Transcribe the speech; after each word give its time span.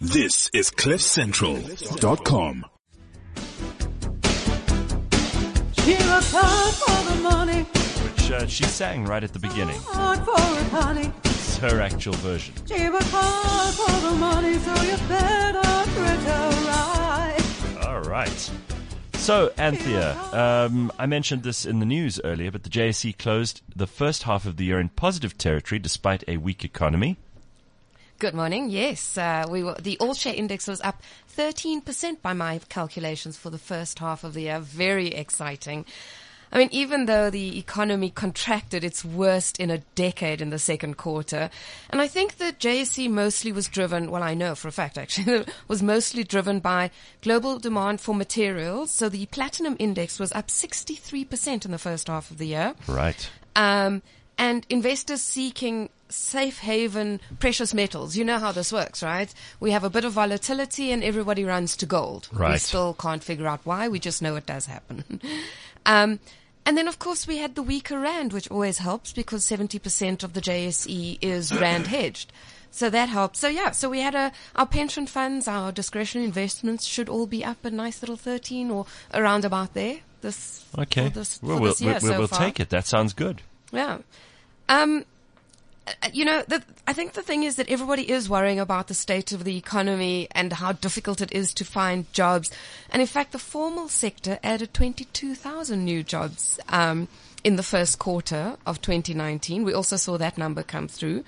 This 0.00 0.48
is 0.52 0.70
CliffCentral.com. 0.70 2.64
She 5.72 5.94
works 5.94 6.32
hard 6.32 6.74
for 6.74 7.12
the 7.12 7.20
money, 7.20 7.62
which 7.62 8.30
uh, 8.30 8.46
she 8.46 8.62
sang 8.64 9.04
right 9.06 9.24
at 9.24 9.32
the 9.32 9.40
beginning. 9.40 9.80
hard 9.80 10.20
for 10.20 10.34
it, 10.34 10.68
honey. 10.70 11.12
It's 11.24 11.56
her 11.58 11.80
actual 11.80 12.12
version. 12.14 12.54
She 12.66 12.88
works 12.88 13.10
hard 13.10 13.74
for 13.74 13.90
the 14.08 14.14
money, 14.14 14.54
so 14.58 14.72
you 14.82 14.96
better 15.08 15.90
treat 15.90 16.20
her 16.30 16.50
right. 16.68 17.84
All 17.84 18.00
right. 18.02 18.50
So, 19.14 19.52
Anthea, 19.58 20.16
um, 20.32 20.92
I 20.98 21.06
mentioned 21.06 21.42
this 21.42 21.66
in 21.66 21.80
the 21.80 21.86
news 21.86 22.20
earlier, 22.22 22.52
but 22.52 22.62
the 22.62 22.70
JSE 22.70 23.18
closed 23.18 23.62
the 23.74 23.88
first 23.88 24.22
half 24.22 24.46
of 24.46 24.56
the 24.58 24.64
year 24.66 24.78
in 24.78 24.90
positive 24.90 25.36
territory 25.36 25.80
despite 25.80 26.22
a 26.28 26.36
weak 26.36 26.64
economy. 26.64 27.16
Good 28.20 28.34
morning. 28.34 28.68
Yes, 28.68 29.16
uh, 29.16 29.46
we 29.48 29.62
were, 29.62 29.74
the 29.74 29.96
all 29.98 30.12
share 30.12 30.34
index 30.34 30.66
was 30.66 30.80
up 30.80 31.04
13% 31.36 32.20
by 32.20 32.32
my 32.32 32.58
calculations 32.68 33.36
for 33.36 33.48
the 33.48 33.58
first 33.58 34.00
half 34.00 34.24
of 34.24 34.34
the 34.34 34.40
year. 34.40 34.58
Very 34.58 35.14
exciting. 35.14 35.84
I 36.50 36.58
mean, 36.58 36.68
even 36.72 37.06
though 37.06 37.30
the 37.30 37.56
economy 37.60 38.10
contracted 38.10 38.82
its 38.82 39.04
worst 39.04 39.60
in 39.60 39.70
a 39.70 39.78
decade 39.94 40.40
in 40.40 40.50
the 40.50 40.58
second 40.58 40.96
quarter, 40.96 41.48
and 41.90 42.00
I 42.00 42.08
think 42.08 42.38
that 42.38 42.58
JSE 42.58 43.08
mostly 43.08 43.52
was 43.52 43.68
driven, 43.68 44.10
well, 44.10 44.24
I 44.24 44.34
know 44.34 44.56
for 44.56 44.66
a 44.66 44.72
fact 44.72 44.98
actually, 44.98 45.44
was 45.68 45.80
mostly 45.80 46.24
driven 46.24 46.58
by 46.58 46.90
global 47.22 47.60
demand 47.60 48.00
for 48.00 48.16
materials. 48.16 48.90
So 48.90 49.08
the 49.08 49.26
platinum 49.26 49.76
index 49.78 50.18
was 50.18 50.32
up 50.32 50.48
63% 50.48 51.64
in 51.64 51.70
the 51.70 51.78
first 51.78 52.08
half 52.08 52.32
of 52.32 52.38
the 52.38 52.48
year. 52.48 52.74
Right. 52.88 53.30
Um, 53.54 54.02
and 54.36 54.66
investors 54.68 55.22
seeking 55.22 55.90
safe 56.08 56.58
haven 56.58 57.20
precious 57.38 57.74
metals. 57.74 58.16
You 58.16 58.24
know 58.24 58.38
how 58.38 58.52
this 58.52 58.72
works, 58.72 59.02
right? 59.02 59.32
We 59.60 59.70
have 59.72 59.84
a 59.84 59.90
bit 59.90 60.04
of 60.04 60.12
volatility 60.12 60.92
and 60.92 61.02
everybody 61.04 61.44
runs 61.44 61.76
to 61.78 61.86
gold. 61.86 62.28
We 62.52 62.58
still 62.58 62.94
can't 62.94 63.22
figure 63.22 63.46
out 63.46 63.60
why. 63.64 63.88
We 63.88 63.98
just 63.98 64.22
know 64.22 64.36
it 64.36 64.46
does 64.46 64.66
happen. 64.66 65.20
um, 65.86 66.20
and 66.66 66.76
then 66.76 66.88
of 66.88 66.98
course 66.98 67.26
we 67.26 67.38
had 67.38 67.54
the 67.54 67.62
weaker 67.62 67.98
rand, 67.98 68.32
which 68.32 68.50
always 68.50 68.78
helps 68.78 69.12
because 69.12 69.44
70% 69.44 70.22
of 70.22 70.32
the 70.34 70.40
JSE 70.40 71.18
is 71.20 71.52
rand 71.60 71.86
hedged. 71.86 72.32
So 72.70 72.90
that 72.90 73.08
helps. 73.08 73.38
So 73.38 73.48
yeah, 73.48 73.70
so 73.70 73.88
we 73.88 74.00
had 74.00 74.14
a, 74.14 74.32
our 74.54 74.66
pension 74.66 75.06
funds, 75.06 75.48
our 75.48 75.72
discretionary 75.72 76.26
investments 76.26 76.84
should 76.84 77.08
all 77.08 77.26
be 77.26 77.44
up 77.44 77.64
a 77.64 77.70
nice 77.70 78.02
little 78.02 78.16
13 78.16 78.70
or 78.70 78.86
around 79.14 79.44
about 79.44 79.74
there. 79.74 80.00
This, 80.20 80.64
Okay. 80.76 81.08
this, 81.08 81.40
well, 81.42 81.60
we'll, 81.60 81.74
we'll, 81.80 82.00
so 82.00 82.18
we'll 82.18 82.28
take 82.28 82.60
it. 82.60 82.70
That 82.70 82.86
sounds 82.86 83.12
good. 83.14 83.40
Yeah. 83.72 83.98
Um, 84.68 85.04
you 86.12 86.24
know, 86.24 86.42
the, 86.46 86.62
I 86.86 86.92
think 86.92 87.12
the 87.12 87.22
thing 87.22 87.44
is 87.44 87.56
that 87.56 87.68
everybody 87.68 88.10
is 88.10 88.28
worrying 88.28 88.60
about 88.60 88.88
the 88.88 88.94
state 88.94 89.32
of 89.32 89.44
the 89.44 89.56
economy 89.56 90.28
and 90.32 90.52
how 90.52 90.72
difficult 90.72 91.20
it 91.20 91.32
is 91.32 91.52
to 91.54 91.64
find 91.64 92.12
jobs. 92.12 92.50
And 92.90 93.00
in 93.00 93.08
fact, 93.08 93.32
the 93.32 93.38
formal 93.38 93.88
sector 93.88 94.38
added 94.42 94.74
22,000 94.74 95.84
new 95.84 96.02
jobs, 96.02 96.58
um, 96.68 97.08
in 97.44 97.56
the 97.56 97.62
first 97.62 97.98
quarter 97.98 98.56
of 98.66 98.80
2019. 98.80 99.64
We 99.64 99.72
also 99.72 99.96
saw 99.96 100.18
that 100.18 100.38
number 100.38 100.62
come 100.62 100.88
through. 100.88 101.24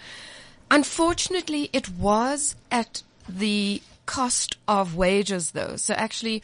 Unfortunately, 0.71 1.71
it 1.73 1.89
was 1.89 2.57
at 2.71 3.03
the 3.29 3.83
cost 4.07 4.57
of 4.67 4.97
wages 4.97 5.53
though. 5.53 5.77
So 5.77 5.95
actually, 5.95 6.43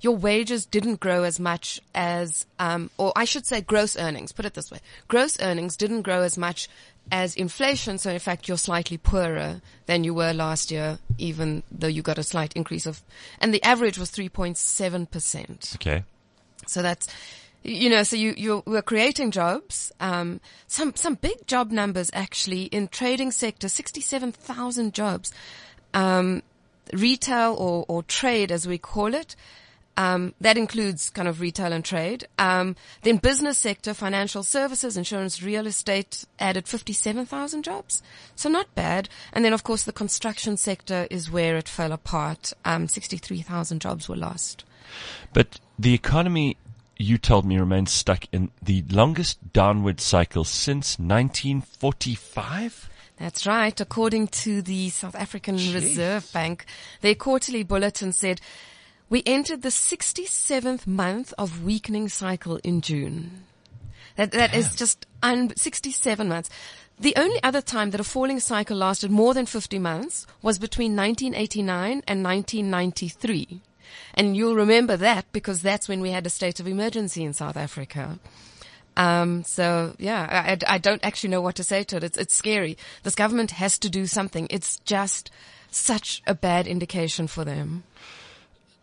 your 0.00 0.16
wages 0.16 0.66
didn't 0.66 1.00
grow 1.00 1.22
as 1.22 1.40
much 1.40 1.80
as, 1.94 2.46
um, 2.58 2.90
or 2.98 3.12
I 3.16 3.24
should 3.24 3.46
say 3.46 3.60
gross 3.60 3.96
earnings, 3.96 4.32
put 4.32 4.44
it 4.44 4.54
this 4.54 4.70
way. 4.70 4.78
Gross 5.08 5.40
earnings 5.40 5.76
didn't 5.76 6.02
grow 6.02 6.22
as 6.22 6.36
much 6.36 6.68
as 7.10 7.34
inflation. 7.34 7.98
So 7.98 8.10
in 8.10 8.18
fact, 8.18 8.48
you're 8.48 8.58
slightly 8.58 8.98
poorer 8.98 9.60
than 9.86 10.04
you 10.04 10.14
were 10.14 10.32
last 10.32 10.70
year, 10.70 10.98
even 11.18 11.62
though 11.70 11.86
you 11.86 12.02
got 12.02 12.18
a 12.18 12.22
slight 12.22 12.52
increase 12.54 12.86
of, 12.86 13.02
and 13.40 13.52
the 13.52 13.62
average 13.62 13.98
was 13.98 14.10
3.7%. 14.10 15.74
Okay. 15.76 16.04
So 16.66 16.82
that's, 16.82 17.08
you 17.62 17.90
know, 17.90 18.02
so 18.02 18.16
you, 18.16 18.34
you 18.36 18.62
were 18.66 18.82
creating 18.82 19.30
jobs, 19.30 19.92
um, 20.00 20.40
some, 20.66 20.94
some 20.94 21.14
big 21.14 21.46
job 21.46 21.70
numbers 21.70 22.10
actually 22.12 22.64
in 22.64 22.88
trading 22.88 23.30
sector, 23.30 23.68
67,000 23.68 24.94
jobs, 24.94 25.32
um, 25.92 26.42
retail 26.92 27.54
or, 27.54 27.84
or 27.88 28.02
trade 28.02 28.50
as 28.50 28.66
we 28.66 28.78
call 28.78 29.14
it. 29.14 29.36
Um, 29.96 30.34
that 30.40 30.58
includes 30.58 31.10
kind 31.10 31.28
of 31.28 31.40
retail 31.40 31.72
and 31.72 31.84
trade. 31.84 32.26
Um, 32.38 32.74
then 33.02 33.18
business 33.18 33.58
sector, 33.58 33.94
financial 33.94 34.42
services, 34.42 34.96
insurance, 34.96 35.42
real 35.42 35.66
estate 35.66 36.24
added 36.38 36.66
57,000 36.66 37.62
jobs. 37.62 38.02
So 38.34 38.48
not 38.48 38.74
bad. 38.74 39.08
And 39.32 39.44
then 39.44 39.52
of 39.52 39.62
course 39.62 39.84
the 39.84 39.92
construction 39.92 40.56
sector 40.56 41.06
is 41.10 41.30
where 41.30 41.56
it 41.56 41.68
fell 41.68 41.92
apart. 41.92 42.52
Um, 42.64 42.88
63,000 42.88 43.80
jobs 43.80 44.08
were 44.08 44.16
lost. 44.16 44.64
But 45.32 45.60
the 45.78 45.94
economy, 45.94 46.56
you 46.96 47.18
told 47.18 47.44
me, 47.44 47.58
remains 47.58 47.92
stuck 47.92 48.26
in 48.32 48.50
the 48.62 48.84
longest 48.90 49.52
downward 49.52 50.00
cycle 50.00 50.44
since 50.44 50.98
1945? 50.98 52.90
That's 53.16 53.46
right. 53.46 53.80
According 53.80 54.28
to 54.28 54.60
the 54.60 54.90
South 54.90 55.14
African 55.14 55.54
Reserve 55.56 56.30
Bank, 56.32 56.66
their 57.00 57.14
quarterly 57.14 57.62
bulletin 57.62 58.12
said, 58.12 58.40
we 59.14 59.22
entered 59.26 59.62
the 59.62 59.68
67th 59.68 60.88
month 60.88 61.32
of 61.38 61.62
weakening 61.62 62.08
cycle 62.08 62.56
in 62.64 62.80
June. 62.80 63.44
That, 64.16 64.32
that 64.32 64.52
is 64.52 64.74
just 64.74 65.06
un- 65.22 65.54
67 65.54 66.28
months. 66.28 66.50
The 66.98 67.14
only 67.14 67.40
other 67.44 67.60
time 67.62 67.92
that 67.92 68.00
a 68.00 68.02
falling 68.02 68.40
cycle 68.40 68.76
lasted 68.76 69.12
more 69.12 69.32
than 69.32 69.46
50 69.46 69.78
months 69.78 70.26
was 70.42 70.58
between 70.58 70.96
1989 70.96 72.02
and 72.08 72.24
1993. 72.24 73.60
And 74.14 74.36
you'll 74.36 74.56
remember 74.56 74.96
that 74.96 75.26
because 75.30 75.62
that's 75.62 75.86
when 75.88 76.00
we 76.00 76.10
had 76.10 76.26
a 76.26 76.30
state 76.30 76.58
of 76.58 76.66
emergency 76.66 77.22
in 77.22 77.34
South 77.34 77.56
Africa. 77.56 78.18
Um, 78.96 79.44
so 79.44 79.94
yeah, 79.96 80.26
I, 80.28 80.52
I- 80.54 80.74
I 80.74 80.78
don't 80.78 81.04
actually 81.04 81.30
know 81.30 81.40
what 81.40 81.54
to 81.54 81.62
say 81.62 81.84
to 81.84 81.98
it. 81.98 82.02
It's, 82.02 82.18
it's 82.18 82.34
scary. 82.34 82.76
This 83.04 83.14
government 83.14 83.52
has 83.52 83.78
to 83.78 83.88
do 83.88 84.06
something. 84.06 84.48
It's 84.50 84.80
just 84.80 85.30
such 85.70 86.20
a 86.26 86.34
bad 86.34 86.66
indication 86.66 87.28
for 87.28 87.44
them. 87.44 87.84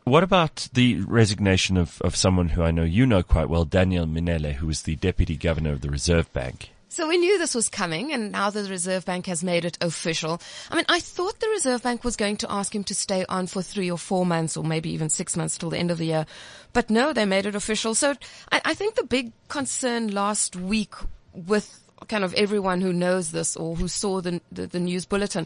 What 0.04 0.24
about 0.24 0.68
the 0.74 1.02
resignation 1.02 1.78
of, 1.78 2.02
of 2.02 2.16
someone 2.16 2.50
who 2.50 2.64
I 2.64 2.72
know 2.72 2.84
you 2.84 3.06
know 3.06 3.22
quite 3.22 3.50
well, 3.50 3.66
Daniel 3.66 4.08
Mminele, 4.08 4.54
who 4.54 4.68
was 4.68 4.82
the 4.82 4.96
deputy 4.96 5.38
governor 5.38 5.72
of 5.74 5.82
the 5.82 5.92
Reserve 5.92 6.32
Bank? 6.34 6.72
So 6.90 7.08
we 7.08 7.18
knew 7.18 7.38
this 7.38 7.56
was 7.56 7.70
coming 7.70 8.12
and 8.12 8.34
now 8.34 8.50
the 8.50 8.64
Reserve 8.64 9.06
Bank 9.06 9.28
has 9.28 9.44
made 9.44 9.64
it 9.64 9.78
official. 9.80 10.42
I 10.70 10.76
mean, 10.76 10.86
I 10.90 11.00
thought 11.00 11.40
the 11.40 11.48
Reserve 11.50 11.84
Bank 11.84 12.04
was 12.04 12.18
going 12.18 12.36
to 12.38 12.52
ask 12.52 12.76
him 12.76 12.84
to 12.86 12.96
stay 12.96 13.26
on 13.30 13.48
for 13.48 13.62
three 13.62 13.90
or 13.90 13.98
four 13.98 14.26
months 14.26 14.58
or 14.58 14.64
maybe 14.64 14.90
even 14.90 15.08
six 15.08 15.38
months 15.38 15.58
till 15.58 15.70
the 15.70 15.78
end 15.78 15.92
of 15.92 16.00
the 16.00 16.08
year. 16.08 16.26
But 16.74 16.90
no, 16.90 17.14
they 17.14 17.26
made 17.26 17.46
it 17.46 17.56
official. 17.56 17.96
So 17.96 18.16
I, 18.52 18.62
I 18.66 18.74
think 18.74 18.96
the 18.96 19.06
big 19.06 19.32
concern 19.48 20.10
last 20.10 20.58
week 20.58 20.96
with 21.34 21.80
kind 22.08 22.24
of 22.24 22.34
everyone 22.34 22.82
who 22.82 22.92
knows 22.92 23.32
this 23.32 23.56
or 23.56 23.76
who 23.76 23.88
saw 23.88 24.20
the, 24.20 24.42
the, 24.52 24.68
the 24.68 24.80
news 24.80 25.06
bulletin 25.06 25.46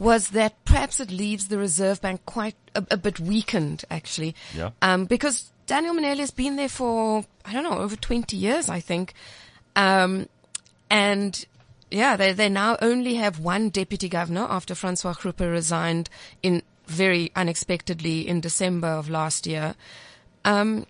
was 0.00 0.30
that 0.30 0.64
perhaps 0.64 0.98
it 0.98 1.10
leaves 1.10 1.46
the 1.46 1.58
Reserve 1.58 2.00
Bank 2.00 2.24
quite 2.26 2.56
a, 2.74 2.84
a 2.90 2.96
bit 2.96 3.20
weakened 3.20 3.84
actually. 3.90 4.34
Yeah. 4.56 4.70
Um, 4.82 5.04
because 5.04 5.52
Daniel 5.66 5.94
Mminele 5.94 6.18
has 6.18 6.32
been 6.32 6.56
there 6.56 6.68
for, 6.68 7.24
I 7.44 7.52
don't 7.52 7.62
know, 7.62 7.78
over 7.78 7.94
20 7.94 8.36
years, 8.36 8.68
I 8.68 8.80
think. 8.80 9.14
Um, 9.76 10.28
and 10.90 11.44
yeah, 11.90 12.16
they, 12.16 12.32
they 12.32 12.48
now 12.48 12.76
only 12.80 13.16
have 13.16 13.38
one 13.38 13.68
deputy 13.68 14.08
governor 14.08 14.46
after 14.48 14.74
Francois 14.74 15.12
Groepe 15.12 15.48
resigned 15.48 16.08
in 16.42 16.62
very 16.86 17.30
unexpectedly 17.36 18.26
in 18.26 18.40
December 18.40 18.88
of 18.88 19.08
last 19.08 19.46
year. 19.46 19.74
Um, 20.44 20.86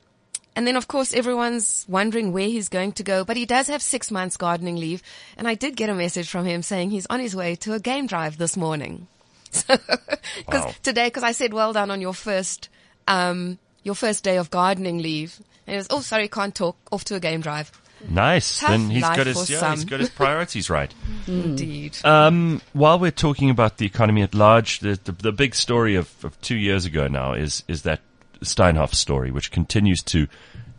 and 0.60 0.66
then 0.66 0.76
of 0.76 0.88
course 0.88 1.15
everyone's 1.15 1.87
wondering 1.88 2.34
where 2.34 2.47
he's 2.47 2.69
going 2.69 2.93
to 2.93 3.03
go, 3.03 3.25
but 3.25 3.38
he 3.38 3.47
does 3.47 3.69
have 3.69 3.81
six 3.81 4.10
months 4.10 4.37
gardening 4.37 4.76
leave. 4.76 5.03
And 5.38 5.48
I 5.48 5.54
did 5.54 5.75
get 5.75 5.88
a 5.88 5.94
message 5.94 6.28
from 6.28 6.44
him 6.44 6.60
saying 6.60 6.91
he's 6.91 7.06
on 7.06 7.19
his 7.19 7.34
way 7.34 7.54
to 7.65 7.72
a 7.72 7.81
game 7.81 8.06
drive 8.06 8.37
this 8.37 8.59
morning. 8.59 9.06
So, 9.53 9.78
cause 9.78 10.66
Wow. 10.66 10.75
today, 10.82 11.09
cause 11.09 11.22
I 11.22 11.32
said, 11.32 11.54
well 11.54 11.72
done 11.72 11.91
on 11.91 12.03
your 12.03 12.12
first, 12.12 12.68
um, 13.09 13.59
your 13.83 13.95
first 13.95 14.22
day 14.22 14.36
of 14.36 14.51
gardening 14.51 14.98
leave. 14.98 15.39
And 15.66 15.72
he 15.72 15.77
was, 15.78 15.86
oh, 15.89 16.03
sorry, 16.03 16.28
can't 16.28 16.54
talk, 16.54 16.77
off 16.92 17.04
to 17.07 17.15
a 17.15 17.21
game 17.21 17.41
drive. 17.41 17.72
Nice. 18.07 18.60
Tough 18.60 18.71
then 18.71 18.91
he's 18.91 19.03
got 19.03 19.27
his 19.27 19.48
yeah, 19.48 19.71
he's 19.71 19.86
got 19.86 20.01
his 20.01 20.10
priorities 20.10 20.68
right. 20.68 20.92
Indeed. 21.27 21.97
Um, 22.04 22.60
while 22.74 22.98
we're 22.98 23.10
talking 23.10 23.48
about 23.48 23.78
the 23.78 23.86
economy 23.86 24.21
at 24.21 24.34
large, 24.34 24.80
the, 24.80 25.01
the, 25.04 25.12
the 25.12 25.33
big 25.33 25.54
story 25.54 25.95
of, 25.97 26.12
of 26.22 26.39
two 26.42 26.57
years 26.57 26.84
ago 26.84 27.09
now 27.09 27.33
is 27.33 27.65
is 27.66 27.83
that 27.83 28.01
Steinhoff 28.42 28.95
story, 28.95 29.31
which 29.31 29.51
continues 29.51 30.03
to 30.04 30.27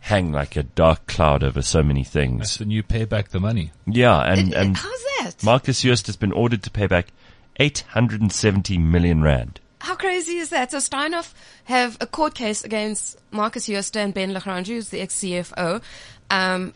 hang 0.00 0.32
like 0.32 0.56
a 0.56 0.62
dark 0.64 1.06
cloud 1.06 1.44
over 1.44 1.62
so 1.62 1.82
many 1.82 2.02
That's 2.02 2.12
things. 2.12 2.58
the 2.58 2.64
new 2.64 2.82
pay 2.82 3.04
back 3.04 3.28
the 3.28 3.40
money. 3.40 3.70
Yeah, 3.86 4.18
and 4.20 4.52
and 4.52 4.76
How's 4.76 5.04
that? 5.20 5.44
Markus 5.44 5.82
Jooste 5.82 6.06
has 6.06 6.16
been 6.16 6.32
ordered 6.32 6.62
to 6.64 6.70
pay 6.70 6.86
back 6.86 7.08
870 7.60 8.78
million 8.78 9.22
rand. 9.22 9.60
How 9.80 9.94
crazy 9.96 10.36
is 10.38 10.50
that? 10.50 10.70
So 10.70 10.78
Steinhoff 10.78 11.34
have 11.64 11.96
a 12.00 12.06
court 12.06 12.34
case 12.34 12.64
against 12.64 13.18
Markus 13.32 13.66
Jooste 13.66 13.96
and 13.96 14.14
Ben 14.14 14.32
la 14.32 14.40
Grange, 14.40 14.68
who's 14.68 14.90
the 14.90 15.00
ex-CFO, 15.00 15.82
um, 16.30 16.72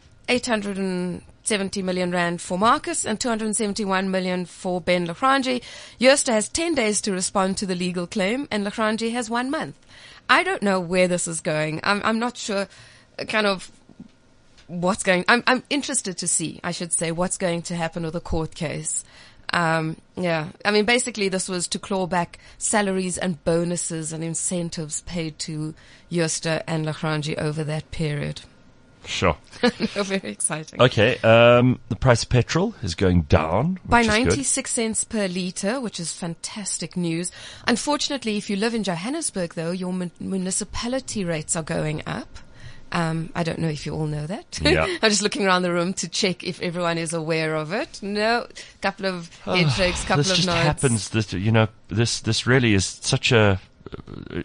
270 1.47 1.83
million 1.83 2.11
rand 2.11 2.41
for 2.41 2.59
Markus 2.59 3.05
and 3.05 3.21
271 3.21 4.11
million 4.11 4.45
for 4.45 4.81
Ben 4.81 5.07
la 5.07 5.15
Grange. 5.15 5.63
Jooste 6.01 6.27
has 6.27 6.49
10 6.49 6.75
days 6.75 7.01
to 7.03 7.13
respond 7.13 7.57
to 7.57 7.67
the 7.67 7.77
legal 7.77 8.07
claim 8.07 8.49
and 8.51 8.65
la 8.65 8.71
Grange 8.71 9.03
has 9.13 9.31
one 9.31 9.49
month. 9.49 9.77
I 10.29 10.43
don't 10.43 10.63
know 10.63 10.81
where 10.81 11.07
this 11.07 11.29
is 11.29 11.41
going. 11.41 11.81
I'm, 11.85 12.03
I'm 12.05 12.19
not 12.19 12.37
sure 12.37 12.67
uh, 13.19 13.25
kind 13.25 13.47
of 13.47 13.71
what's 14.67 15.05
going, 15.05 15.25
I'm, 15.29 15.45
I'm 15.47 15.63
interested 15.71 16.19
to 16.19 16.27
see, 16.27 16.59
I 16.65 16.73
should 16.73 16.93
say, 16.93 17.13
what's 17.13 17.39
going 17.39 17.63
to 17.63 17.77
happen 17.77 18.03
with 18.03 18.15
the 18.15 18.21
court 18.21 18.57
case. 18.57 19.05
Um, 19.53 19.99
yeah, 20.17 20.49
I 20.65 20.73
mean, 20.73 20.85
basically 20.85 21.29
this 21.29 21.49
was 21.49 21.69
to 21.69 21.79
claw 21.79 22.09
back 22.09 22.41
salaries 22.59 23.17
and 23.17 23.43
bonuses 23.45 24.13
and 24.13 24.25
incentives 24.25 25.03
paid 25.03 25.39
to 25.41 25.75
Jooste 26.11 26.65
and 26.67 26.85
la 26.85 26.93
Grange 26.93 27.37
over 27.37 27.63
that 27.63 27.93
period. 27.93 28.41
Sure. 29.07 29.37
no, 29.63 30.03
very 30.03 30.31
exciting. 30.31 30.81
Okay. 30.81 31.19
Um, 31.19 31.81
the 31.89 31.97
price 31.97 32.23
of 32.23 32.29
petrol 32.29 32.75
is 32.83 32.95
going 32.95 33.23
down 33.23 33.79
By 33.85 34.01
which 34.01 34.09
is 34.09 34.15
good. 34.15 34.25
96 34.29 34.71
cents 34.71 35.05
per 35.05 35.29
litre, 35.29 35.81
which 35.81 35.99
is 36.01 36.13
fantastic 36.13 36.97
news. 36.97 37.31
Unfortunately, 37.67 38.37
if 38.37 38.51
you 38.51 38.57
live 38.57 38.75
in 38.75 38.85
Johannesburg 38.85 39.55
though, 39.55 39.71
your 39.71 39.93
mun- 39.93 40.11
municipality 40.21 41.25
rates 41.25 41.57
are 41.57 41.63
going 41.63 42.03
up. 42.07 42.39
Um, 42.93 43.31
I 43.35 43.43
don't 43.43 43.59
know 43.59 43.69
if 43.69 43.85
you 43.85 43.95
all 43.95 44.07
know 44.07 44.27
that. 44.27 44.61
Yeah. 44.63 44.85
I'm 45.03 45.11
just 45.11 45.23
looking 45.23 45.45
around 45.45 45.63
the 45.63 45.73
room 45.73 45.93
to 45.95 46.09
check 46.09 46.45
if 46.45 46.63
everyone 46.63 46.99
is 46.99 47.13
aware 47.13 47.57
of 47.57 47.73
it. 47.73 48.01
No, 48.01 48.47
couple 48.81 49.07
of 49.07 49.35
head 49.45 49.71
shakes, 49.73 50.05
couple 50.05 50.19
this 50.19 50.31
of 50.31 50.37
just 50.37 50.47
nods. 50.47 50.63
happens. 50.63 51.09
This, 51.09 51.33
you 51.33 51.51
know, 51.51 51.69
this 51.89 52.21
this 52.21 52.47
really 52.47 52.75
is 52.75 52.85
such 52.85 53.33
a. 53.33 53.61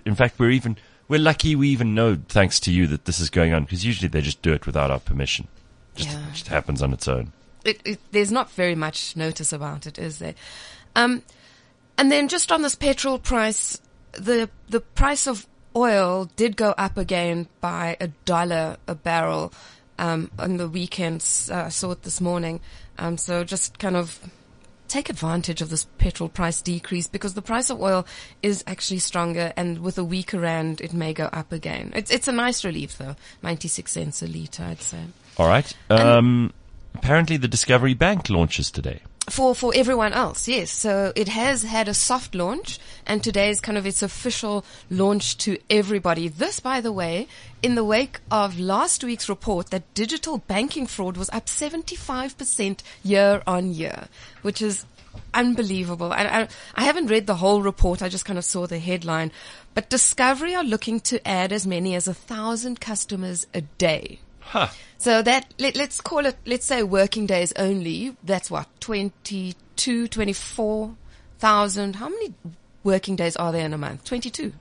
In 0.05 0.15
fact, 0.15 0.39
we're 0.39 0.49
even 0.51 0.77
we're 1.11 1.19
lucky 1.19 1.57
we 1.57 1.67
even 1.67 1.93
know, 1.93 2.17
thanks 2.29 2.57
to 2.61 2.71
you, 2.71 2.87
that 2.87 3.03
this 3.03 3.19
is 3.19 3.29
going 3.29 3.53
on 3.53 3.63
because 3.65 3.83
usually 3.85 4.07
they 4.07 4.21
just 4.21 4.41
do 4.41 4.53
it 4.53 4.65
without 4.65 4.89
our 4.89 4.99
permission. 4.99 5.45
Just, 5.93 6.09
Yeah. 6.09 6.25
just 6.31 6.47
happens 6.47 6.81
on 6.81 6.93
its 6.93 7.05
own. 7.05 7.33
it, 7.65 7.81
it, 7.83 7.99
there's 8.13 8.31
not 8.31 8.49
very 8.51 8.75
much 8.75 9.17
notice 9.17 9.51
about 9.51 9.85
it, 9.85 9.99
is 9.99 10.19
there? 10.19 10.35
Um, 10.95 11.21
and 11.97 12.09
then 12.09 12.29
just 12.29 12.49
on 12.49 12.61
this 12.61 12.75
petrol 12.75 13.19
price, 13.19 13.79
the 14.13 14.49
the 14.69 14.79
price 14.79 15.27
of 15.27 15.45
oil 15.75 16.29
did 16.37 16.55
go 16.55 16.73
up 16.77 16.97
again 16.97 17.47
by 17.59 17.97
a 17.99 18.07
dollar 18.23 18.77
a 18.87 18.95
barrel 18.95 19.51
um, 19.99 20.31
on 20.39 20.55
the 20.55 20.69
weekends. 20.69 21.51
Uh, 21.51 21.65
I 21.65 21.69
saw 21.69 21.91
it 21.91 22.03
this 22.03 22.21
morning. 22.21 22.61
Um, 22.97 23.17
so 23.17 23.43
just 23.43 23.77
kind 23.79 23.97
of 23.97 24.17
take 24.91 25.09
advantage 25.09 25.61
of 25.61 25.69
this 25.69 25.85
petrol 25.97 26.29
price 26.29 26.61
decrease 26.61 27.07
because 27.07 27.33
the 27.33 27.41
price 27.41 27.69
of 27.69 27.81
oil 27.81 28.05
is 28.43 28.63
actually 28.67 28.99
stronger, 28.99 29.53
and 29.55 29.79
with 29.79 29.97
a 29.97 30.03
weaker 30.03 30.39
rand, 30.39 30.81
it 30.81 30.93
may 30.93 31.13
go 31.13 31.25
up 31.25 31.51
again. 31.51 31.91
It's 31.95 32.11
it's 32.11 32.27
a 32.27 32.31
nice 32.31 32.65
relief 32.65 32.97
though, 32.97 33.15
ninety 33.41 33.67
six 33.67 33.93
cents 33.93 34.21
a 34.21 34.27
liter, 34.27 34.63
I'd 34.63 34.81
say. 34.81 35.03
All 35.37 35.47
right. 35.47 35.71
Um, 35.89 36.53
apparently, 36.93 37.37
the 37.37 37.47
Discovery 37.47 37.93
Bank 37.93 38.29
launches 38.29 38.69
today. 38.69 39.01
For 39.29 39.55
for 39.55 39.71
everyone 39.75 40.13
else. 40.13 40.47
Yes, 40.47 40.71
so 40.71 41.13
it 41.15 41.27
has 41.27 41.63
had 41.63 41.87
a 41.87 41.93
soft 41.93 42.35
launch, 42.35 42.79
and 43.05 43.23
today 43.23 43.49
is 43.49 43.61
kind 43.61 43.77
of 43.77 43.85
its 43.85 44.01
official 44.01 44.65
launch 44.89 45.37
to 45.39 45.57
everybody. 45.69 46.27
This, 46.27 46.59
by 46.59 46.81
the 46.81 46.91
way, 46.91 47.27
in 47.61 47.75
the 47.75 47.83
wake 47.83 48.19
of 48.29 48.59
last 48.59 49.03
week's 49.03 49.29
report 49.29 49.69
that 49.69 49.93
digital 49.93 50.39
banking 50.39 50.87
fraud 50.87 51.17
was 51.17 51.29
up 51.29 51.47
seventy 51.47 51.95
five 51.95 52.37
percent 52.37 52.83
year 53.03 53.43
on 53.45 53.73
year, 53.73 54.07
which 54.41 54.61
is 54.61 54.85
unbelievable. 55.33 56.13
I, 56.13 56.23
I, 56.23 56.47
I 56.75 56.83
haven't 56.83 57.07
read 57.07 57.27
the 57.27 57.35
whole 57.35 57.61
report. 57.61 58.01
I 58.01 58.09
just 58.09 58.25
kind 58.25 58.39
of 58.39 58.45
saw 58.45 58.65
the 58.65 58.79
headline. 58.79 59.31
But 59.73 59.89
Discovery 59.89 60.55
are 60.55 60.63
looking 60.63 60.99
to 61.01 61.25
add 61.27 61.51
as 61.51 61.67
many 61.67 61.95
as 61.95 62.07
a 62.07 62.13
thousand 62.13 62.81
customers 62.81 63.47
a 63.53 63.61
day. 63.61 64.19
Huh. 64.51 64.67
So 64.97 65.21
that, 65.21 65.53
let, 65.59 65.77
let's 65.77 66.01
call 66.01 66.25
it, 66.25 66.35
let's 66.45 66.65
say 66.65 66.83
working 66.83 67.25
days 67.25 67.53
only. 67.55 68.17
That's 68.21 68.51
what, 68.51 68.67
22, 68.81 70.07
24,000. 70.09 71.95
How 71.95 72.09
many 72.09 72.33
working 72.83 73.15
days 73.15 73.37
are 73.37 73.53
there 73.53 73.65
in 73.65 73.71
a 73.73 73.77
month? 73.77 74.03
22. 74.03 74.51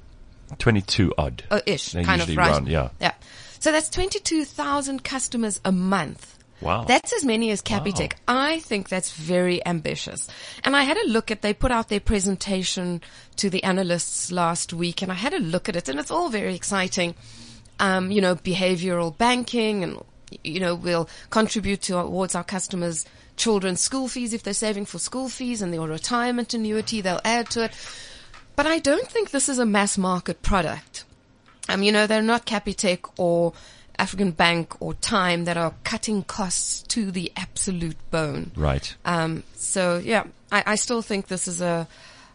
Twenty-two 0.58 1.12
odd. 1.18 1.42
Oh, 1.50 1.60
ish. 1.66 1.90
They 1.92 2.04
kind 2.04 2.22
of 2.22 2.28
right. 2.36 2.50
round, 2.50 2.68
yeah. 2.68 2.90
Yeah. 3.00 3.14
So 3.58 3.72
that's 3.72 3.88
22,000 3.90 5.02
customers 5.02 5.60
a 5.64 5.72
month. 5.72 6.38
Wow. 6.60 6.84
That's 6.84 7.12
as 7.12 7.24
many 7.24 7.50
as 7.50 7.60
Capitec. 7.62 8.12
I 8.28 8.60
think 8.60 8.88
that's 8.88 9.10
very 9.10 9.64
ambitious. 9.66 10.28
And 10.62 10.76
I 10.76 10.84
had 10.84 10.98
a 10.98 11.08
look 11.08 11.30
at, 11.30 11.42
they 11.42 11.54
put 11.54 11.72
out 11.72 11.88
their 11.88 12.00
presentation 12.00 13.00
to 13.36 13.50
the 13.50 13.64
analysts 13.64 14.30
last 14.30 14.72
week 14.72 15.02
and 15.02 15.10
I 15.10 15.16
had 15.16 15.34
a 15.34 15.38
look 15.40 15.68
at 15.68 15.76
it 15.76 15.88
and 15.88 15.98
it's 15.98 16.10
all 16.10 16.28
very 16.28 16.54
exciting. 16.54 17.14
Um, 17.80 18.10
you 18.10 18.20
know, 18.20 18.36
behavioral 18.36 19.16
banking 19.16 19.82
and, 19.82 20.04
you 20.44 20.60
know, 20.60 20.74
we'll 20.74 21.08
contribute 21.30 21.82
towards 21.82 22.34
our 22.34 22.44
customers' 22.44 23.06
children's 23.36 23.80
school 23.80 24.06
fees 24.06 24.32
if 24.34 24.42
they're 24.42 24.52
saving 24.54 24.84
for 24.84 24.98
school 24.98 25.28
fees 25.28 25.62
and 25.62 25.72
their 25.72 25.80
retirement 25.80 26.52
annuity, 26.54 27.00
they'll 27.00 27.20
add 27.24 27.48
to 27.50 27.64
it. 27.64 27.72
But 28.54 28.66
I 28.66 28.78
don't 28.78 29.06
think 29.08 29.30
this 29.30 29.48
is 29.48 29.58
a 29.58 29.64
mass 29.64 29.96
market 29.96 30.42
product. 30.42 31.04
Um, 31.68 31.82
you 31.82 31.90
know, 31.90 32.06
they're 32.06 32.20
not 32.20 32.46
Capitec 32.46 33.10
or 33.16 33.54
African 33.98 34.32
Bank 34.32 34.74
or 34.80 34.94
Tyme 34.94 35.44
that 35.44 35.56
are 35.56 35.74
cutting 35.84 36.22
costs 36.22 36.82
to 36.88 37.10
the 37.10 37.32
absolute 37.36 37.96
bone. 38.10 38.50
Right. 38.56 38.94
Um, 39.04 39.44
so 39.54 39.98
yeah, 39.98 40.24
I, 40.50 40.64
I 40.66 40.74
still 40.74 41.02
think 41.02 41.28
this 41.28 41.46
is 41.46 41.60
a 41.60 41.86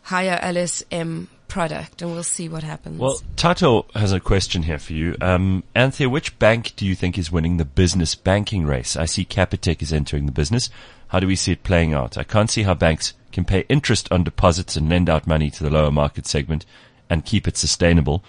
higher 0.03 0.39
LSM 0.39 1.27
product 1.55 2.01
and 2.01 2.11
we'll 2.11 2.21
see 2.21 2.49
what 2.49 2.63
happens. 2.63 2.99
Well, 2.99 3.21
Tato 3.37 3.85
has 3.95 4.11
a 4.11 4.19
question 4.19 4.63
here 4.63 4.77
for 4.77 4.91
you. 4.91 5.15
Um, 5.21 5.63
Anthea, 5.73 6.09
which 6.09 6.37
bank 6.37 6.73
do 6.75 6.85
you 6.85 6.95
think 6.95 7.17
is 7.17 7.31
winning 7.31 7.55
the 7.55 7.63
business 7.63 8.13
banking 8.13 8.65
race? 8.65 8.97
I 8.97 9.05
see 9.05 9.23
Capitec 9.23 9.81
is 9.81 9.93
entering 9.93 10.25
the 10.25 10.33
business. 10.33 10.69
How 11.07 11.21
do 11.21 11.27
we 11.27 11.37
see 11.37 11.53
it 11.53 11.63
playing 11.63 11.93
out? 11.93 12.17
I 12.17 12.25
can't 12.25 12.51
see 12.51 12.63
how 12.63 12.73
banks 12.73 13.13
can 13.31 13.45
pay 13.45 13.63
interest 13.69 14.11
on 14.11 14.25
deposits 14.25 14.75
and 14.75 14.89
lend 14.89 15.09
out 15.09 15.27
money 15.27 15.49
to 15.51 15.63
the 15.63 15.69
lower 15.69 15.91
market 15.91 16.27
segment 16.27 16.65
and 17.09 17.23
keep 17.23 17.47
it 17.47 17.55
sustainable. 17.55 18.21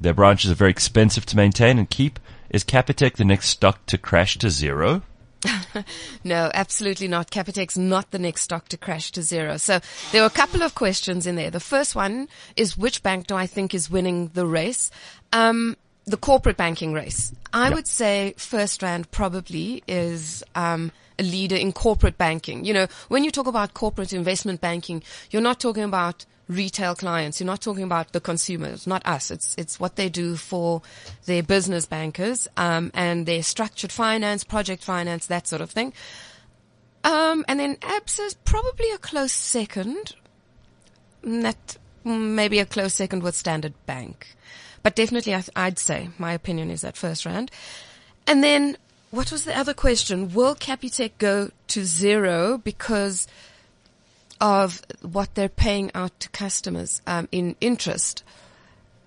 Their 0.00 0.14
branches 0.14 0.50
are 0.50 0.54
very 0.54 0.70
expensive 0.70 1.26
to 1.26 1.36
maintain 1.36 1.78
and 1.78 1.90
keep. 1.90 2.18
Is 2.48 2.64
Capitec 2.64 3.16
the 3.16 3.26
next 3.26 3.50
stock 3.50 3.84
to 3.88 3.98
crash 3.98 4.38
to 4.38 4.48
zero? 4.48 5.02
No, 6.24 6.50
absolutely 6.52 7.08
not. 7.08 7.30
Capitec's 7.30 7.78
not 7.78 8.10
the 8.10 8.18
next 8.18 8.42
stock 8.42 8.68
to 8.68 8.76
crash 8.76 9.10
to 9.12 9.22
zero. 9.22 9.56
So 9.56 9.80
there 10.12 10.22
were 10.22 10.26
a 10.26 10.30
couple 10.30 10.62
of 10.62 10.74
questions 10.74 11.26
in 11.26 11.36
there. 11.36 11.50
The 11.50 11.60
first 11.60 11.94
one 11.94 12.28
is 12.56 12.76
which 12.76 13.02
bank 13.02 13.26
do 13.26 13.34
I 13.36 13.46
think 13.46 13.74
is 13.74 13.90
winning 13.90 14.28
the 14.34 14.46
race? 14.46 14.90
Um, 15.32 15.76
the 16.04 16.16
corporate 16.16 16.56
banking 16.56 16.92
race. 16.92 17.32
I 17.52 17.68
Yeah. 17.68 17.74
would 17.74 17.86
say 17.86 18.34
FirstRand 18.36 19.10
probably 19.10 19.82
is 19.86 20.42
um, 20.54 20.92
a 21.18 21.22
leader 21.22 21.56
in 21.56 21.72
corporate 21.72 22.18
banking. 22.18 22.64
You 22.64 22.74
know, 22.74 22.86
when 23.08 23.24
you 23.24 23.30
talk 23.30 23.46
about 23.46 23.74
corporate 23.74 24.12
investment 24.12 24.60
banking, 24.60 25.02
you're 25.30 25.42
not 25.42 25.60
talking 25.60 25.84
about 25.84 26.26
retail 26.50 26.94
clients. 26.94 27.40
You're 27.40 27.46
not 27.46 27.62
talking 27.62 27.84
about 27.84 28.12
the 28.12 28.20
consumers, 28.20 28.86
not 28.86 29.06
us. 29.06 29.30
It's 29.30 29.54
it's 29.56 29.80
what 29.80 29.96
they 29.96 30.08
do 30.08 30.36
for 30.36 30.82
their 31.26 31.42
business 31.42 31.86
bankers 31.86 32.48
um, 32.56 32.90
and 32.92 33.24
their 33.24 33.42
structured 33.42 33.92
finance, 33.92 34.44
project 34.44 34.84
finance, 34.84 35.26
that 35.26 35.46
sort 35.46 35.62
of 35.62 35.70
thing. 35.70 35.92
Um, 37.04 37.44
and 37.48 37.58
then 37.58 37.76
ABSA 37.76 38.26
is 38.26 38.34
probably 38.34 38.90
a 38.90 38.98
close 38.98 39.32
second. 39.32 40.14
That 41.22 41.76
maybe 42.04 42.58
a 42.58 42.66
close 42.66 42.94
second 42.94 43.22
with 43.22 43.34
Standard 43.34 43.74
Bank, 43.86 44.34
but 44.82 44.96
definitely 44.96 45.34
I 45.34 45.44
I'd 45.54 45.78
say 45.78 46.10
my 46.18 46.32
opinion 46.32 46.70
is 46.70 46.80
that 46.80 46.94
FirstRand. 46.94 47.50
And 48.26 48.42
then 48.42 48.76
what 49.10 49.32
was 49.32 49.44
the 49.44 49.56
other 49.56 49.74
question? 49.74 50.32
Will 50.32 50.54
Capitec 50.54 51.12
go 51.18 51.50
to 51.68 51.84
zero 51.84 52.58
because 52.58 53.26
of 54.40 54.82
what 55.02 55.34
they're 55.34 55.48
paying 55.48 55.90
out 55.94 56.18
to 56.20 56.28
customers 56.30 57.02
um, 57.06 57.28
in 57.30 57.56
interest? 57.60 58.24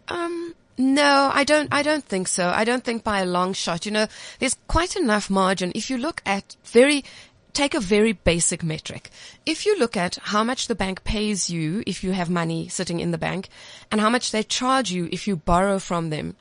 Um, 0.08 0.54
no, 0.78 1.30
I 1.34 1.44
don't. 1.44 1.70
I 1.72 1.84
don't 1.84 2.04
think 2.04 2.28
so. 2.28 2.50
I 2.50 2.64
don't 2.64 2.84
think 2.84 3.04
by 3.04 3.20
a 3.20 3.26
long 3.26 3.54
shot. 3.54 3.86
You 3.86 3.92
know, 3.92 4.08
there's 4.40 4.56
quite 4.68 4.96
enough 4.96 5.30
margin. 5.30 5.72
If 5.76 5.90
you 5.90 5.98
look 5.98 6.22
at 6.26 6.56
very, 6.66 7.06
take 7.54 7.76
a 7.76 7.80
very 7.80 8.14
basic 8.14 8.64
metric. 8.64 9.12
If 9.46 9.66
you 9.66 9.78
look 9.78 9.96
at 9.96 10.16
how 10.16 10.44
much 10.44 10.68
the 10.68 10.76
bank 10.76 11.04
pays 11.04 11.50
you 11.50 11.84
if 11.86 12.04
you 12.04 12.12
have 12.12 12.30
money 12.30 12.68
sitting 12.70 13.00
in 13.00 13.12
the 13.12 13.20
bank, 13.20 13.50
and 13.92 14.02
how 14.02 14.10
much 14.10 14.32
they 14.32 14.42
charge 14.42 14.92
you 14.92 15.10
if 15.12 15.28
you 15.28 15.36
borrow 15.36 15.78
from 15.78 16.10
them, 16.10 16.36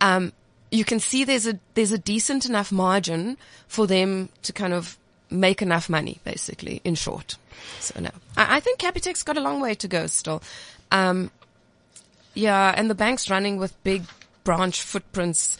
um, 0.00 0.32
you 0.70 0.84
can 0.84 1.00
see 1.00 1.24
there's 1.24 1.46
a 1.46 1.58
there's 1.74 1.92
a 1.92 1.98
decent 1.98 2.46
enough 2.46 2.70
margin 2.70 3.36
for 3.66 3.88
them 3.88 4.28
to 4.42 4.52
kind 4.52 4.72
of 4.72 4.98
make 5.30 5.62
enough 5.62 5.88
money, 5.88 6.18
basically. 6.24 6.80
In 6.84 6.94
short, 6.94 7.36
so 7.80 7.98
no, 8.00 8.10
I, 8.36 8.56
I 8.56 8.60
think 8.60 8.78
Capitec's 8.78 9.22
got 9.22 9.36
a 9.36 9.40
long 9.40 9.60
way 9.60 9.74
to 9.76 9.88
go 9.88 10.06
still. 10.06 10.42
Um, 10.92 11.30
yeah, 12.34 12.74
and 12.76 12.88
the 12.88 12.94
bank's 12.94 13.28
running 13.30 13.56
with 13.58 13.80
big 13.84 14.04
branch 14.44 14.82
footprints. 14.82 15.58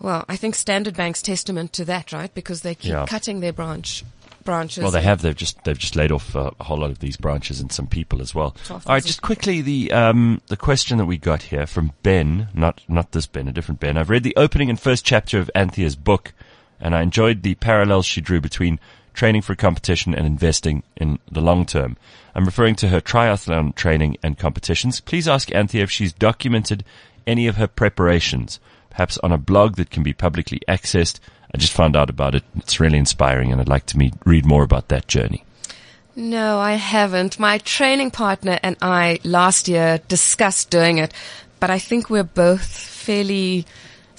Well, 0.00 0.24
I 0.28 0.36
think 0.36 0.54
Standard 0.54 0.96
Bank's 0.96 1.22
testament 1.22 1.72
to 1.74 1.84
that, 1.84 2.12
right? 2.12 2.32
Because 2.34 2.62
they 2.62 2.74
keep 2.74 2.92
Yeah. 2.92 3.06
cutting 3.06 3.40
their 3.40 3.52
branch 3.52 4.02
branches. 4.44 4.82
Well, 4.82 4.90
they 4.90 5.02
have. 5.02 5.20
They've 5.20 5.36
just 5.36 5.62
they've 5.64 5.78
just 5.78 5.94
laid 5.96 6.10
off 6.10 6.34
uh, 6.34 6.50
a 6.58 6.64
whole 6.64 6.78
lot 6.78 6.90
of 6.90 7.00
these 7.00 7.18
branches 7.18 7.60
and 7.60 7.70
some 7.70 7.86
people 7.86 8.22
as 8.22 8.34
well. 8.34 8.56
All 8.70 8.80
right, 8.86 9.04
just 9.04 9.20
quickly 9.20 9.60
the 9.60 9.92
um 9.92 10.40
the 10.46 10.56
question 10.56 10.96
that 10.98 11.04
we 11.04 11.18
got 11.18 11.42
here 11.42 11.66
from 11.66 11.92
Ben, 12.02 12.48
not 12.54 12.80
not 12.88 13.12
this 13.12 13.26
Ben, 13.26 13.48
a 13.48 13.52
different 13.52 13.80
Ben. 13.80 13.98
I've 13.98 14.08
read 14.10 14.22
the 14.22 14.34
opening 14.36 14.70
and 14.70 14.80
first 14.80 15.04
chapter 15.04 15.38
of 15.38 15.50
Anthea's 15.54 15.94
book, 15.96 16.32
and 16.80 16.94
I 16.94 17.02
enjoyed 17.02 17.42
the 17.42 17.54
parallels 17.56 18.06
she 18.06 18.20
drew 18.20 18.40
between 18.40 18.80
training 19.14 19.42
for 19.42 19.54
competition 19.54 20.14
and 20.14 20.26
investing 20.26 20.82
in 20.96 21.18
the 21.30 21.40
long 21.40 21.66
term. 21.66 21.96
I'm 22.34 22.44
referring 22.44 22.76
to 22.76 22.88
her 22.88 23.00
triathlon 23.00 23.74
training 23.74 24.16
and 24.22 24.38
competitions. 24.38 25.00
Please 25.00 25.28
ask 25.28 25.52
Anthea 25.54 25.82
if 25.82 25.90
she's 25.90 26.12
documented 26.12 26.84
any 27.26 27.46
of 27.46 27.56
her 27.56 27.66
preparations, 27.66 28.60
perhaps 28.88 29.18
on 29.18 29.32
a 29.32 29.38
blog 29.38 29.76
that 29.76 29.90
can 29.90 30.02
be 30.02 30.12
publicly 30.12 30.60
accessed. 30.68 31.20
I 31.52 31.58
just 31.58 31.72
found 31.72 31.96
out 31.96 32.08
about 32.08 32.34
it. 32.34 32.44
It's 32.56 32.80
really 32.80 32.98
inspiring 32.98 33.52
and 33.52 33.60
I'd 33.60 33.68
like 33.68 33.86
to 33.86 33.98
meet, 33.98 34.14
read 34.24 34.46
more 34.46 34.62
about 34.62 34.88
that 34.88 35.08
journey. 35.08 35.44
No, 36.16 36.58
I 36.58 36.72
haven't. 36.72 37.38
My 37.38 37.58
training 37.58 38.10
partner 38.10 38.58
and 38.62 38.76
I 38.82 39.20
last 39.24 39.68
year 39.68 40.00
discussed 40.08 40.70
doing 40.70 40.98
it, 40.98 41.12
but 41.60 41.70
I 41.70 41.78
think 41.78 42.10
we're 42.10 42.24
both 42.24 42.66
fairly 42.66 43.64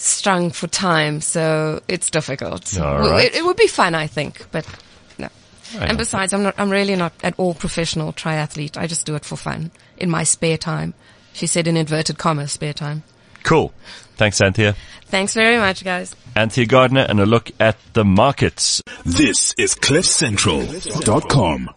strung 0.01 0.51
for 0.51 0.67
time, 0.67 1.21
so 1.21 1.81
it's 1.87 2.09
difficult. 2.09 2.77
All 2.79 2.99
right. 2.99 3.25
It, 3.25 3.35
it 3.35 3.45
would 3.45 3.57
be 3.57 3.67
fun, 3.67 3.95
I 3.95 4.07
think, 4.07 4.47
but 4.51 4.65
no. 5.17 5.29
Right. 5.75 5.89
And 5.89 5.97
besides, 5.97 6.33
I'm 6.33 6.43
not. 6.43 6.55
I'm 6.57 6.69
really 6.69 6.95
not 6.95 7.13
at 7.23 7.33
all 7.37 7.53
professional 7.53 8.13
triathlete. 8.13 8.77
I 8.77 8.87
just 8.87 9.05
do 9.05 9.15
it 9.15 9.25
for 9.25 9.35
fun 9.37 9.71
in 9.97 10.09
my 10.09 10.23
spare 10.23 10.57
time. 10.57 10.93
She 11.33 11.47
said 11.47 11.67
in 11.67 11.77
inverted 11.77 12.17
commas, 12.17 12.51
spare 12.51 12.73
time. 12.73 13.03
Cool. 13.43 13.73
Thanks, 14.17 14.41
Anthea. 14.41 14.75
Thanks 15.05 15.33
very 15.33 15.57
much, 15.57 15.83
guys. 15.83 16.15
Anthea 16.35 16.65
Gardner 16.65 17.05
and 17.09 17.19
a 17.19 17.25
look 17.25 17.51
at 17.59 17.77
the 17.93 18.05
markets. 18.05 18.81
This 19.03 19.53
is 19.57 19.73
CliffCentral.com. 19.75 21.71